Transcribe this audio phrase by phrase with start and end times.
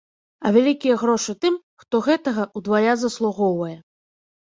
[0.45, 3.75] А вялікія грошы тым, хто гэтага ўдвая заслугоўвае.